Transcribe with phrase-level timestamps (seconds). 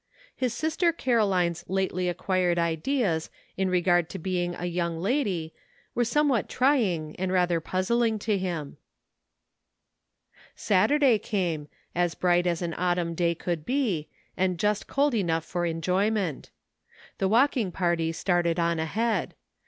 [0.35, 5.53] His sister Caroline's lately acquired ideas in regard to being a young lady
[5.93, 8.77] were somewhat trying and rather puzzling to him.
[10.55, 15.67] Saturday came, as bright as an autumn day could be, and just cold enough for
[15.67, 16.49] enjoyment.
[17.19, 19.35] The walking party started on ahead.
[19.35, 19.35] Mrs.